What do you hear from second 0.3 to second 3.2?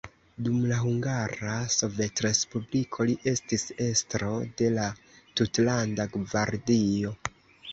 Dum la Hungara Sovetrespubliko li